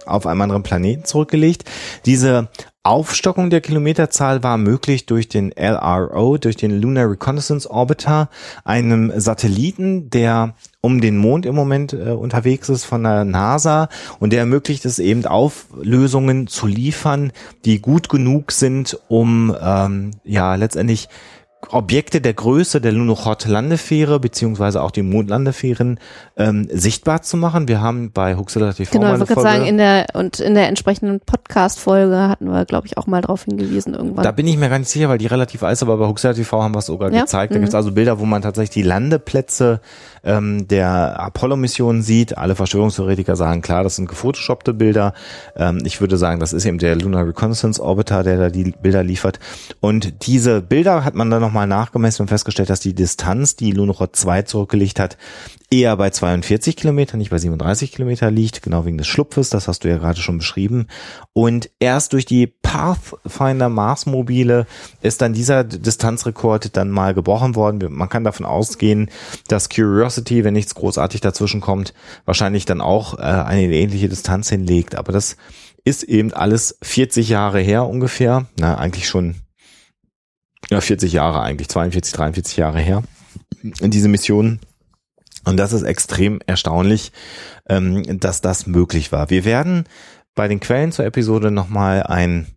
[0.05, 1.65] auf einem anderen Planeten zurückgelegt.
[2.05, 2.47] Diese
[2.85, 8.29] Aufstockung der Kilometerzahl war möglich durch den LRO, durch den Lunar Reconnaissance Orbiter,
[8.63, 14.33] einem Satelliten, der um den Mond im Moment äh, unterwegs ist von der NASA und
[14.33, 17.31] der ermöglicht es eben Auflösungen zu liefern,
[17.65, 21.09] die gut genug sind, um ähm, ja letztendlich
[21.71, 25.99] Objekte der Größe der Lunokhod-Landefähre beziehungsweise auch die Mondlandefähren
[26.37, 27.67] ähm, sichtbar zu machen.
[27.67, 29.41] Wir haben bei Huxilla TV Genau, ich Folge.
[29.41, 33.43] sagen, in der und in der entsprechenden Podcast-Folge hatten wir, glaube ich, auch mal drauf
[33.45, 34.23] hingewiesen irgendwann.
[34.23, 36.33] Da bin ich mir gar nicht sicher, weil die relativ alt ist, aber bei Huxilla
[36.33, 37.21] TV haben wir es sogar Ja?
[37.21, 37.53] gezeigt.
[37.53, 37.61] Da Mhm.
[37.63, 39.81] gibt's also Bilder, wo man tatsächlich die Landeplätze
[40.23, 42.37] ähm, der Apollo-Mission sieht.
[42.37, 45.13] Alle Verschwörungstheoretiker sagen, klar, das sind gefotoshoppte Bilder.
[45.55, 49.03] Ähm, ich würde sagen, das ist eben der Lunar Reconnaissance Orbiter, der da die Bilder
[49.03, 49.39] liefert.
[49.81, 54.13] Und diese Bilder hat man dann nochmal nachgemessen und festgestellt, dass die Distanz, die Lunokhod
[54.13, 55.17] 2 zurückgelegt hat,
[55.71, 59.85] eher bei 42 Kilometer, nicht bei 37 Kilometer liegt, genau wegen des Schlupfes, das hast
[59.85, 60.87] du ja gerade schon beschrieben.
[61.31, 64.67] Und erst durch die Pathfinder Mars-Mobile
[65.01, 67.81] ist dann dieser Distanzrekord dann mal gebrochen worden.
[67.89, 69.09] Man kann davon ausgehen,
[69.47, 71.93] dass Curiosity, wenn nichts großartig dazwischen kommt,
[72.25, 74.95] wahrscheinlich dann auch äh, eine ähnliche Distanz hinlegt.
[74.95, 75.37] Aber das
[75.85, 78.47] ist eben alles 40 Jahre her ungefähr.
[78.59, 79.35] Na, eigentlich schon
[80.69, 83.03] ja, 40 Jahre eigentlich, 42, 43 Jahre her.
[83.61, 84.59] Diese Mission
[85.45, 87.11] und das ist extrem erstaunlich,
[87.69, 89.29] ähm, dass das möglich war.
[89.29, 89.85] Wir werden
[90.33, 92.47] bei den Quellen zur Episode nochmal ein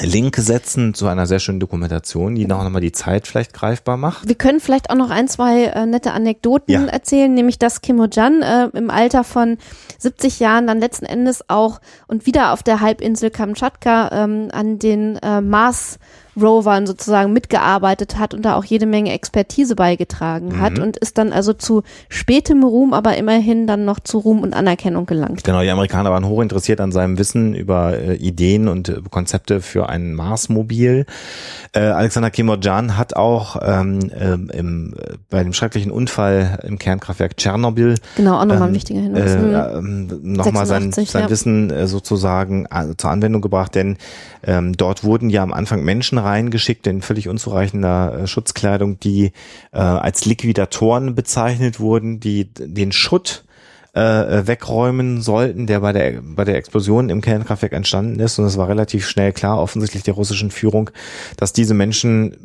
[0.00, 4.26] Link setzen zu einer sehr schönen Dokumentation, die noch nochmal die Zeit vielleicht greifbar macht.
[4.26, 6.86] Wir können vielleicht auch noch ein, zwei äh, nette Anekdoten Ja.
[6.86, 9.58] erzählen, nämlich dass Kim Jan äh, im Alter von
[9.98, 15.16] 70 Jahren dann letzten Endes auch und wieder auf der Halbinsel Kamtschatka ähm, an den
[15.16, 15.98] äh, Mars
[16.40, 20.82] Rovern sozusagen mitgearbeitet hat und da auch jede Menge Expertise beigetragen hat Mhm.
[20.82, 25.06] und ist dann also zu spätem Ruhm, aber immerhin dann noch zu Ruhm und Anerkennung
[25.06, 25.44] gelangt.
[25.44, 29.88] Genau, die Amerikaner waren hochinteressiert an seinem Wissen über äh, Ideen und äh, Konzepte für
[29.88, 31.06] ein Marsmobil.
[31.72, 37.36] Äh, Alexander Kimorjan hat auch ähm, ähm, im, äh, bei dem schrecklichen Unfall im Kernkraftwerk
[37.36, 39.34] Tschernobyl Genau, auch nochmal ein ähm, wichtiger Hinweis.
[39.34, 41.30] Äh, ähm, nochmal sein, 86, sein ja.
[41.30, 42.66] Wissen äh, sozusagen
[42.96, 43.96] zur Anwendung gebracht, denn
[44.42, 49.32] ähm, dort wurden ja am Anfang Menschen reingeschickt in völlig unzureichender äh, Schutzkleidung, die
[49.72, 53.44] äh, als Liquidatoren bezeichnet wurden, die den Schutt
[53.92, 58.38] äh, wegräumen sollten, der bei der bei der Explosion im Kernkraftwerk entstanden ist.
[58.38, 60.90] Und es war relativ schnell klar, offensichtlich der russischen Führung,
[61.36, 62.36] dass diese Menschen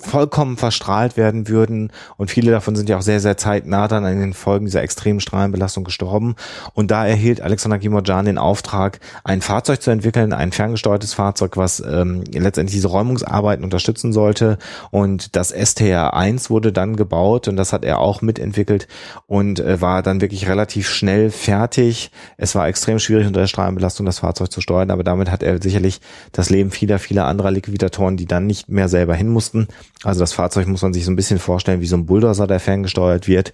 [0.00, 4.20] vollkommen verstrahlt werden würden und viele davon sind ja auch sehr, sehr zeitnah dann an
[4.20, 6.34] den Folgen dieser extremen Strahlenbelastung gestorben
[6.74, 11.80] und da erhielt Alexander Gimorjan den Auftrag, ein Fahrzeug zu entwickeln, ein ferngesteuertes Fahrzeug, was
[11.80, 14.58] ähm, letztendlich diese Räumungsarbeiten unterstützen sollte
[14.90, 18.86] und das STR-1 wurde dann gebaut und das hat er auch mitentwickelt
[19.26, 22.10] und äh, war dann wirklich relativ schnell fertig.
[22.36, 25.60] Es war extrem schwierig unter der Strahlenbelastung das Fahrzeug zu steuern, aber damit hat er
[25.62, 26.00] sicherlich
[26.32, 29.68] das Leben vieler, vieler anderer Liquidatoren, die dann nicht mehr selber hin mussten.
[30.04, 32.60] Also das Fahrzeug muss man sich so ein bisschen vorstellen wie so ein Bulldozer, der
[32.60, 33.52] ferngesteuert wird.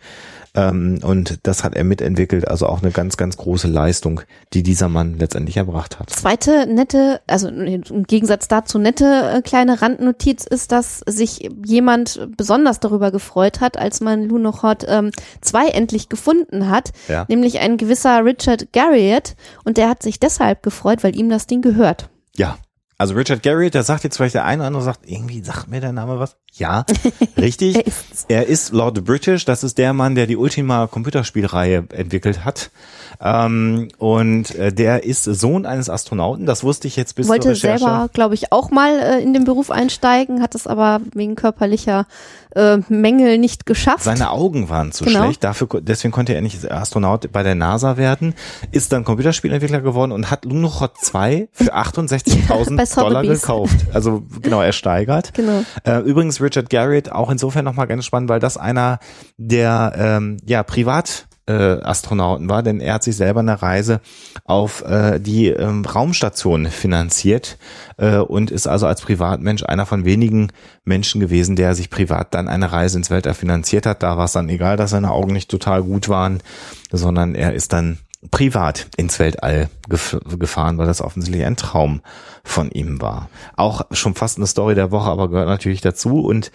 [0.54, 2.48] Ähm, und das hat er mitentwickelt.
[2.48, 4.22] Also auch eine ganz, ganz große Leistung,
[4.54, 6.08] die dieser Mann letztendlich erbracht hat.
[6.08, 12.80] Zweite nette, also im Gegensatz dazu nette äh, kleine Randnotiz ist, dass sich jemand besonders
[12.80, 15.10] darüber gefreut hat, als man Lunokhod ähm,
[15.42, 17.26] 2 endlich gefunden hat, Ja.
[17.28, 21.60] nämlich ein gewisser Richard Garriott und der hat sich deshalb gefreut, weil ihm das Ding
[21.60, 22.08] gehört.
[22.36, 22.56] Ja.
[22.98, 25.80] Also Richard Garriott, da sagt jetzt vielleicht der eine oder andere sagt, irgendwie sagt mir
[25.80, 26.36] der Name was.
[26.58, 26.84] Ja,
[27.36, 27.84] richtig.
[28.28, 32.70] Er ist Lord British, das ist der Mann, der die Ultima Computerspielreihe entwickelt hat.
[33.20, 37.50] Ähm, und äh, der ist Sohn eines Astronauten, das wusste ich jetzt bis zur Wollte
[37.50, 37.78] Recherche.
[37.84, 42.06] selber, glaube ich, auch mal äh, in den Beruf einsteigen, hat es aber wegen körperlicher
[42.56, 44.04] äh, Mängel nicht geschafft.
[44.04, 45.24] Seine Augen waren zu Genau.
[45.24, 48.34] schlecht, dafür, deswegen konnte er nicht Astronaut bei der NASA werden,
[48.72, 53.76] ist dann Computerspielentwickler geworden und hat Lunokhod 2 für Bei 68.000 Dollar gekauft.
[53.92, 55.32] Also genau, er steigert.
[55.34, 55.62] Genau.
[55.84, 58.98] Äh, übrigens Richard Garriott auch insofern nochmal ganz spannend, weil das einer
[59.36, 64.00] der ähm, ja, Privat äh, war, denn er hat sich selber eine Reise
[64.44, 67.58] auf äh, die ähm, Raumstation finanziert
[67.98, 70.48] äh, und ist also als Privatmensch einer von wenigen
[70.84, 74.02] Menschen gewesen, der sich privat dann eine Reise ins Weltall finanziert hat.
[74.02, 76.42] Da war es dann egal, dass seine Augen nicht total gut waren,
[76.90, 77.98] sondern er ist dann
[78.30, 82.02] privat ins Weltall gef gefahren, weil das offensichtlich ein Traum
[82.44, 83.28] von ihm war.
[83.56, 86.50] Auch schon fast eine Story der Woche, aber gehört natürlich dazu und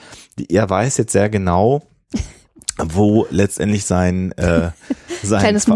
[0.50, 1.84] er weiß jetzt sehr genau,
[2.78, 4.72] wo letztendlich sein, äh,
[5.24, 5.68] sein Kleines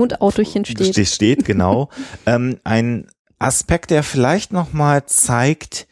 [0.66, 0.94] steht.
[0.94, 1.90] steht, steht genau.
[2.26, 3.08] ähm, ein
[3.40, 5.88] Aspekt, der vielleicht nochmal zeigt,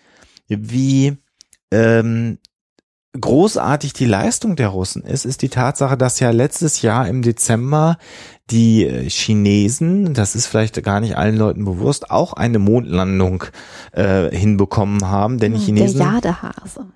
[0.48, 1.18] wie
[1.72, 2.38] ähm,
[3.20, 7.98] großartig die Leistung der Russen ist, ist die Tatsache, dass ja letztes Jahr im Dezember
[8.50, 13.46] die äh, Chinesen, das ist vielleicht gar nicht allen Leuten bewusst, auch eine Mondlandung
[13.94, 16.88] äh, hinbekommen haben, denn die Chinesen Der Jadehase.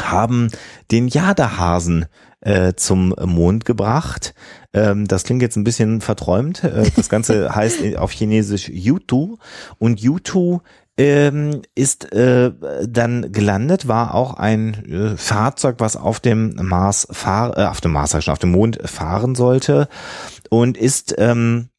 [0.00, 0.50] haben
[0.90, 2.06] den Jadehasen
[2.40, 4.34] äh, zum Mond gebracht.
[4.72, 6.64] Ähm, das klingt jetzt ein bisschen verträumt.
[6.64, 9.36] Äh, das Ganze heißt auf Chinesisch Yutu
[9.78, 10.60] und Yutu
[10.98, 12.52] ähm, ist äh,
[12.86, 17.92] dann gelandet, war auch ein äh, Fahrzeug, was auf dem Mars fahr, äh, auf dem
[17.92, 19.88] Mars, auf dem Mond fahren sollte
[20.50, 21.77] und ist ähm, äh,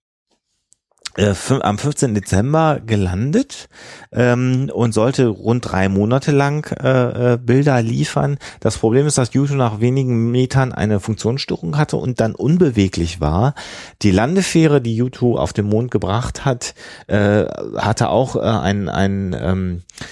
[1.17, 2.13] am 15.
[2.13, 3.67] Dezember gelandet
[4.11, 8.37] ähm, und sollte rund drei Monate lang äh, äh, Bilder liefern.
[8.59, 13.55] Das Problem ist, dass YouTube nach wenigen Metern eine Funktionsstörung hatte und dann unbeweglich war.
[14.01, 16.73] Die Landefähre, die YouTube auf den Mond gebracht hat,
[17.07, 17.45] äh,
[17.75, 20.03] hatte auch äh, ein, ein ähm, äh,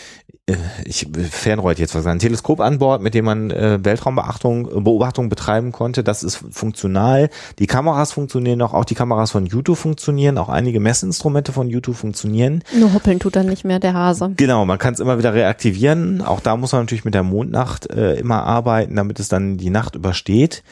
[0.86, 5.74] ich Fernreut jetzt was ein Teleskop an Bord, mit dem man äh, Weltraumbeobachtung Beobachtung betreiben
[5.74, 6.06] konnte.
[6.06, 7.30] Das ist funktional.
[7.60, 11.98] Die Kameras funktionieren noch, auch die Kameras von YouTube funktionieren, auch einige Messinstrumente von YouTube
[11.98, 12.64] funktionieren.
[12.80, 14.32] Nur hoppeln tut dann nicht mehr der Hase.
[14.38, 16.22] Genau, man kann es immer wieder reaktivieren.
[16.22, 19.70] Auch da muss man natürlich mit der Mondnacht äh, immer arbeiten, damit es dann die
[19.70, 20.64] Nacht übersteht.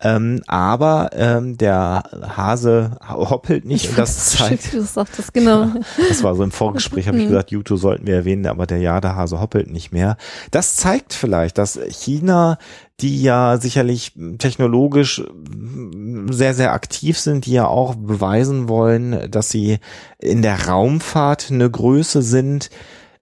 [0.00, 2.04] Ähm, aber ähm, der
[2.36, 3.86] Hase hoppelt nicht.
[3.86, 4.62] Ich und das das zeigt.
[4.62, 5.66] Schick, du sagtest, genau.
[6.08, 7.28] Das war so im Vorgespräch, habe ich Mhm.
[7.28, 10.16] gesagt, YouTube sollten wir erwähnen, aber der Jadehase hoppelt nicht mehr.
[10.50, 12.58] Das zeigt vielleicht, dass China,
[13.00, 15.22] die ja sicherlich technologisch
[16.30, 19.78] sehr, sehr aktiv sind, die ja auch beweisen wollen, dass sie
[20.18, 22.70] in der Raumfahrt eine Größe sind,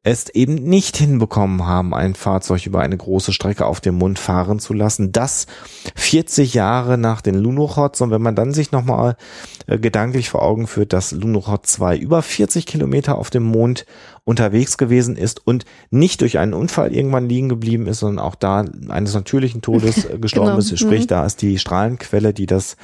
[0.04, 4.58] es eben nicht hinbekommen haben, ein Fahrzeug über eine große Strecke auf dem Mond fahren
[4.58, 5.12] zu lassen.
[5.12, 5.46] Das
[5.94, 8.00] 40 Jahre nach den Lunochots.
[8.00, 9.16] Und wenn man dann sich nochmal
[9.66, 13.86] äh, gedanklich vor Augen führt, dass Lunochod 2 über 40 Kilometer auf dem Mond
[14.24, 18.64] unterwegs gewesen ist und nicht durch einen Unfall irgendwann liegen geblieben ist, sondern auch da
[18.88, 20.58] eines natürlichen Todes äh, gestorben Genau.
[20.58, 20.78] ist.
[20.78, 21.08] Sprich, Mhm.
[21.08, 22.76] da ist die Strahlenquelle, die das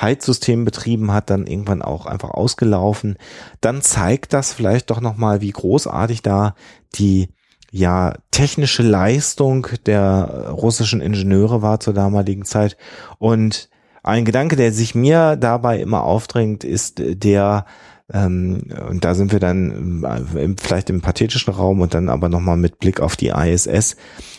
[0.00, 3.16] Heizsystem betrieben hat, dann irgendwann auch einfach ausgelaufen.
[3.60, 6.54] Dann zeigt das vielleicht doch nochmal, wie großartig da
[6.94, 7.28] die
[7.70, 12.76] ja technische Leistung der russischen Ingenieure war zur damaligen Zeit.
[13.18, 13.68] Und
[14.04, 17.64] ein Gedanke, der sich mir dabei immer aufdrängt, ist der,
[18.12, 22.28] ähm, und da sind wir dann äh, im- vielleicht im pathetischen Raum und dann aber
[22.28, 23.96] nochmal mit Blick auf die ISS,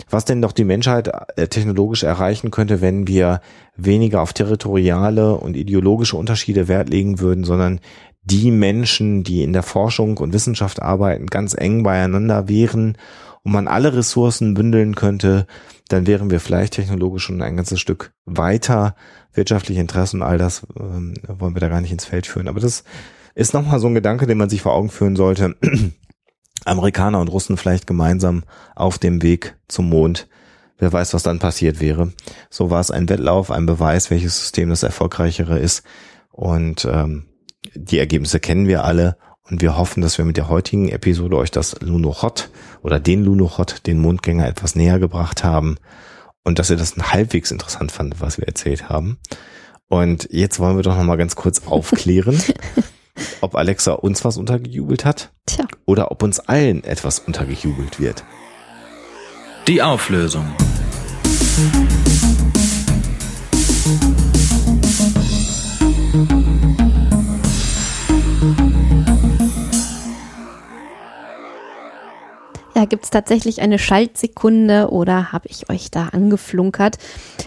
[0.10, 3.42] was denn doch die Menschheit äh, technologisch erreichen könnte, wenn wir
[3.76, 7.80] weniger auf territoriale und ideologische Unterschiede Wert legen würden, sondern
[8.24, 12.98] die Menschen, die in der Forschung und Wissenschaft arbeiten, ganz eng beieinander wären
[13.44, 15.46] und man alle Ressourcen bündeln könnte,
[15.88, 18.96] dann wären wir vielleicht technologisch schon ein ganzes Stück weiter.
[19.34, 22.48] Wirtschaftliche Interessen, all das ähm, wollen wir da gar nicht ins Feld führen.
[22.48, 22.84] Aber das
[23.36, 25.56] ist nochmal so ein Gedanke, den man sich vor Augen führen sollte.
[26.66, 28.44] Amerikaner und Russen vielleicht gemeinsam
[28.76, 30.28] auf dem Weg zum Mond.
[30.78, 32.12] Wer weiß, was dann passiert wäre.
[32.50, 35.84] So war es ein Wettlauf, ein Beweis, welches System das erfolgreichere ist.
[36.32, 37.28] Und ähm,
[37.76, 39.18] die Ergebnisse kennen wir alle.
[39.50, 42.50] Und wir hoffen, dass wir mit der heutigen Episode euch das Lunochod
[42.82, 45.78] oder den Lunochod, den Mondgänger, etwas näher gebracht haben.
[46.44, 49.20] Und dass ihr das halbwegs interessant fandet, was wir erzählt haben.
[49.88, 52.42] Und jetzt wollen wir doch nochmal ganz kurz aufklären,
[53.42, 58.24] ob Alexa uns was untergejubelt hat Tja, oder ob uns allen etwas untergejubelt wird.
[59.68, 60.48] Die Auflösung.
[72.86, 76.98] Gibt es tatsächlich eine Schaltsekunde oder habe ich euch da angeflunkert?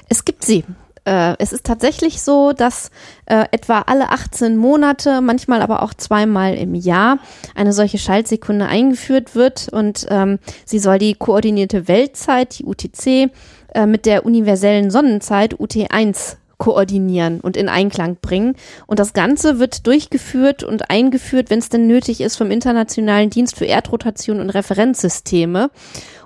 [0.08, 0.64] Es gibt sie.
[1.04, 2.90] Äh, es ist tatsächlich so, dass
[3.26, 7.18] äh, etwa alle 18 Monate, manchmal aber auch zweimal im Jahr,
[7.54, 13.30] eine solche Schaltsekunde eingeführt wird und ähm, sie soll die koordinierte Weltzeit, die UTC,
[13.74, 18.56] äh, mit der universellen Sonnenzeit UT1 koordinieren und in Einklang bringen.
[18.86, 23.56] Und das Ganze wird durchgeführt und eingeführt, wenn es denn nötig ist, vom Internationalen Dienst
[23.56, 25.70] für Erdrotation und Referenzsysteme.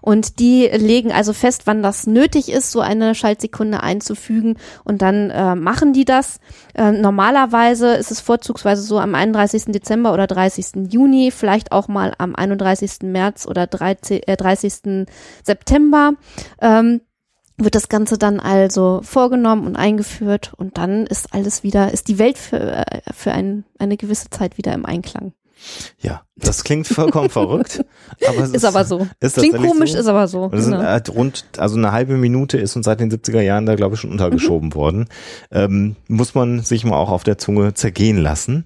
[0.00, 4.56] Und die legen also fest, wann das nötig ist, so eine Schaltsekunde einzufügen.
[4.84, 6.40] Und dann äh, machen die das.
[6.74, 9.66] Äh, normalerweise ist es vorzugsweise so am 31.
[9.66, 10.90] Dezember oder 30.
[10.90, 13.02] Juni, vielleicht auch mal am 31.
[13.02, 15.06] März oder 13, äh, 30.
[15.44, 16.14] September.
[16.60, 17.02] Ähm,
[17.58, 22.18] wird das Ganze dann also vorgenommen und eingeführt und dann ist alles wieder, ist die
[22.18, 25.32] Welt für, äh, für ein, eine gewisse Zeit wieder im Einklang.
[26.00, 27.84] Ja, das klingt vollkommen verrückt.
[28.26, 29.06] Aber es Ist, aber so.
[29.20, 29.98] ist Klingt komisch, so.
[29.98, 30.48] ist aber so.
[30.48, 30.84] Das sind genau.
[30.84, 34.00] halt rund, also eine halbe Minute ist uns seit den 70er Jahren da, glaube ich,
[34.00, 34.74] schon untergeschoben Mhm.
[34.74, 35.08] worden.
[35.50, 38.64] Ähm, muss man sich mal auch auf der Zunge zergehen lassen.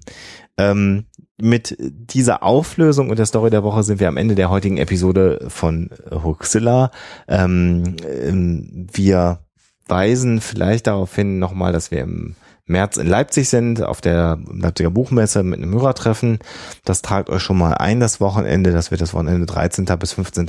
[0.57, 1.05] Ähm,
[1.39, 5.45] mit dieser Auflösung und der Story der Woche sind wir am Ende der heutigen Episode
[5.49, 6.91] von Hoaxilla.
[7.27, 9.39] Ähm, ähm, wir
[9.87, 14.91] weisen vielleicht darauf hin nochmal, dass wir im März in Leipzig sind, auf der Leipziger
[14.91, 16.39] Buchmesse mit einem Hörertreffen.
[16.83, 18.71] Das tragt euch schon mal ein, das Wochenende.
[18.71, 19.85] Das wird das Wochenende 13.
[19.99, 20.47] bis 15.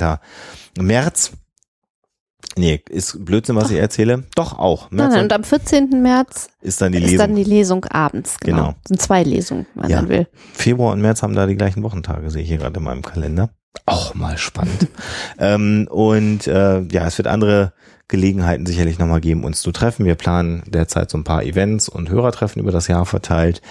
[0.79, 1.31] März.
[2.57, 4.23] Nee, ist Blödsinn, was ich erzähle.
[4.35, 4.89] Doch auch.
[4.91, 6.01] Nein, März nein, und am 14.
[6.01, 7.17] März ist dann die ist Lesung.
[7.19, 8.37] dann die Lesung abends.
[8.41, 8.57] Genau.
[8.57, 8.75] Genau.
[8.87, 9.97] Sind zwei Lesungen, wenn Ja.
[10.01, 10.27] man will.
[10.53, 13.49] Februar und März haben da die gleichen Wochentage, sehe ich hier gerade in meinem Kalender.
[13.85, 14.87] Auch mal spannend.
[15.39, 17.73] ähm, und äh, ja, es wird andere
[18.09, 20.03] Gelegenheiten sicherlich nochmal geben, uns zu treffen.
[20.03, 23.61] Wir planen derzeit so ein paar Events und Hörertreffen über das Jahr verteilt.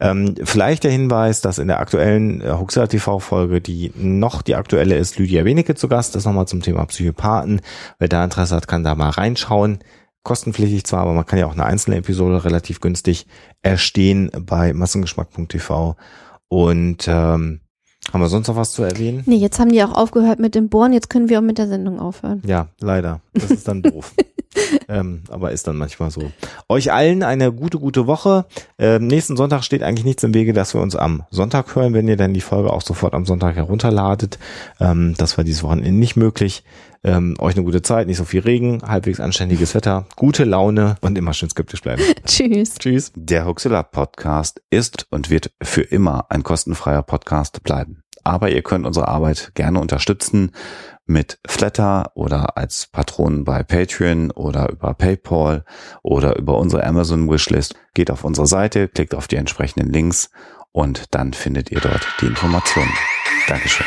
[0.00, 4.96] Ähm, vielleicht der Hinweis, dass in der aktuellen äh, Huxler TV-Folge, die noch die aktuelle
[4.96, 7.60] ist, Lydia Wenecke zu Gast ist, nochmal zum Thema Psychopathen.
[8.00, 9.78] Wer da Interesse hat, kann da mal reinschauen.
[10.24, 13.26] Kostenpflichtig zwar, aber man kann ja auch eine einzelne Episode relativ günstig
[13.62, 15.96] erstehen bei massengeschmack.tv.
[16.48, 17.60] Und ähm,
[18.12, 19.22] haben wir sonst noch was zu erwähnen?
[19.26, 21.68] Nee, jetzt haben die auch aufgehört mit dem Bohren, jetzt können wir auch mit der
[21.68, 22.42] Sendung aufhören.
[22.46, 23.20] Ja, leider.
[23.32, 24.14] Das ist dann doof.
[24.88, 26.30] ähm, aber ist dann manchmal so.
[26.68, 28.46] Euch allen eine gute, gute Woche.
[28.78, 32.06] Ähm, nächsten Sonntag steht eigentlich nichts im Wege, dass wir uns am Sonntag hören, wenn
[32.08, 34.38] ihr dann die Folge auch sofort am Sonntag herunterladet.
[34.80, 36.62] Ähm, das war dieses Wochenende nicht möglich.
[37.04, 41.18] Ähm, euch eine gute Zeit, nicht so viel Regen, halbwegs anständiges Wetter, gute Laune und
[41.18, 42.02] immer schön skeptisch bleiben.
[42.26, 42.76] Tschüss.
[42.76, 43.12] Tschüss.
[43.14, 48.02] Der Huxilla Podcast ist und wird für immer ein kostenfreier Podcast bleiben.
[48.24, 50.52] Aber ihr könnt unsere Arbeit gerne unterstützen
[51.04, 55.66] mit Flatter oder als Patronen bei Patreon oder über PayPal
[56.02, 57.74] oder über unsere Amazon Wishlist.
[57.92, 60.30] Geht auf unsere Seite, klickt auf die entsprechenden Links
[60.72, 62.92] und dann findet ihr dort die Informationen.
[63.46, 63.86] Dankeschön.